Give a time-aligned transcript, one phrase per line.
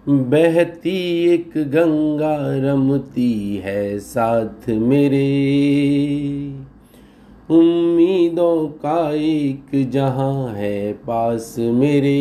[0.09, 5.25] बहती एक गंगा रमती है साथ मेरे।
[7.49, 12.15] उम्मीदों का एक जहाँ है पास मेरे।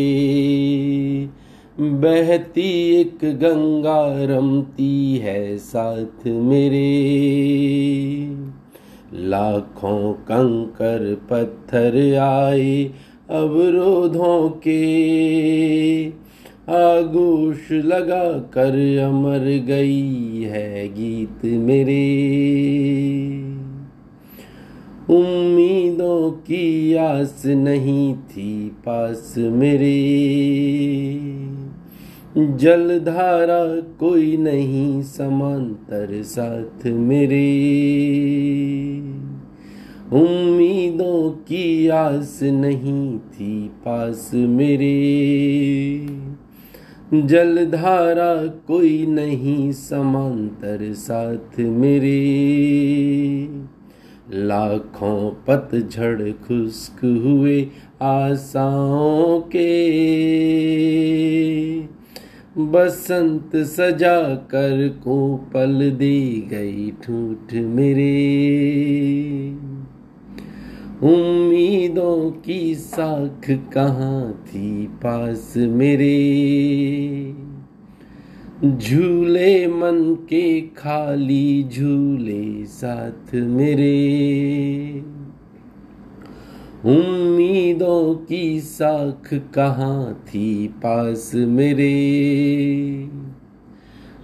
[1.80, 6.94] बहती एक गंगा रमती है साथ मेरे।
[9.14, 12.84] लाखों कंकर पत्थर आए
[13.30, 16.06] अवरोधों के।
[16.68, 22.04] आगोश लगा कर अमर गई है गीत मेरे।
[25.10, 30.00] उम्मीदों की आस नहीं थी पास मेरे।
[32.38, 37.64] जलधारा कोई नहीं समांतर साथ मेरे।
[40.12, 46.06] उम्मीदों की आस नहीं थी पास मेरे।
[47.14, 52.18] जलधारा कोई नहीं, समांतर साथ मेरे।
[54.32, 57.66] लाखों पतझड़ खुश्क हुए
[58.02, 59.94] आशाओं के।
[62.58, 69.33] बसंत सजा कर को पल दी गई ठूठ मेरे।
[71.02, 77.34] उम्मीदों की साख कहाँ थी पास मेरे?
[78.64, 84.04] झूले मन के खाली झूले साथ मेरे।
[86.84, 92.04] उम्मीदों की साख कहाँ थी पास मेरे?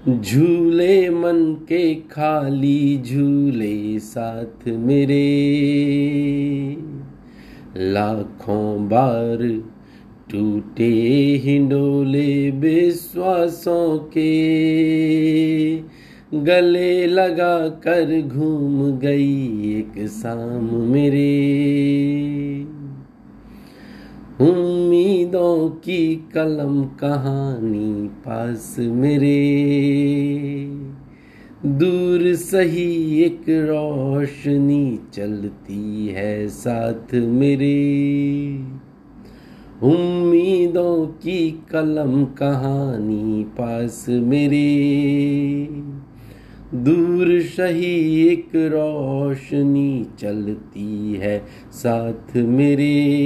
[0.09, 5.25] झूले मन के खाली झूले साथ मेरे।
[7.77, 9.63] लाखों बार
[10.31, 10.89] टूटे
[11.45, 15.77] हिंडोले विश्वासों के।
[16.35, 21.31] गले लगा कर घूम गई एक शाम मेरे।
[25.31, 29.37] उम्मीदों की कलम कहानी पास मेरे।
[31.67, 38.55] दूर सही एक रोशनी चलती है साथ मेरे।
[39.83, 45.69] उम्मीदों की कलम कहानी पास मेरे।
[46.75, 53.21] दूर सही एक रोशनी चलती है साथ मेरे।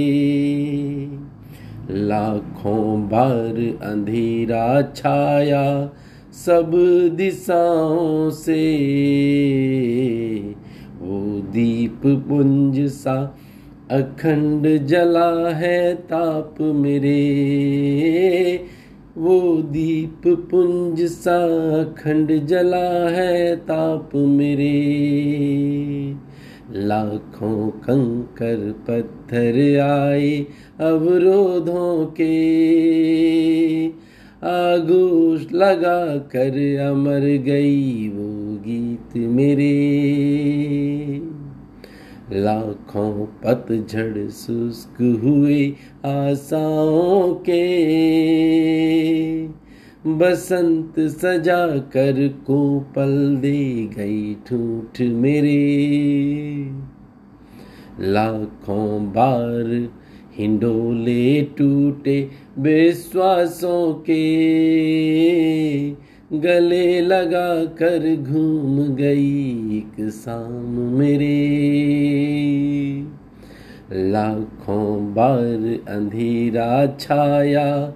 [1.91, 3.57] लाखों बार
[3.91, 5.91] अंधेरा छाया
[6.33, 6.71] सब
[7.15, 8.63] दिशाओं से।
[11.01, 13.37] वो दीप पुंज सा
[13.91, 17.21] अखंड जला है ताप मेरे।
[19.19, 21.39] वो दीप पुंज सा
[21.81, 24.75] अखंड जला है ताप मेरे।
[26.73, 30.47] लाखों कंकर पत्थर आए
[30.81, 32.45] अवरोधों के।
[34.45, 39.75] आगोश लगा कर अमर गई वो गीत मेरे।
[42.33, 45.69] लाखों पतझड़ शुष्क हुए
[46.07, 47.95] आशाओं के।
[50.07, 55.57] बसंत सजा कर को पल दे गई ठूठ मेरे।
[58.01, 59.89] लाखों बार
[60.39, 62.29] हिंडोले टूटे
[62.59, 64.25] विश्वासों के।
[66.33, 71.35] गले लगा कर घूम गई एक शाम मेरे।
[73.93, 77.95] लाखों बार अंधेरा छाया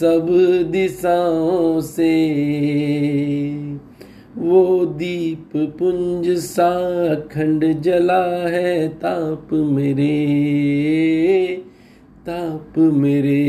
[0.00, 0.26] सब
[0.70, 2.12] दिशाओं से।
[4.38, 10.12] वो दीप पुंज सा खंड जला है ताप मेरे
[12.26, 13.42] ताप मेरे।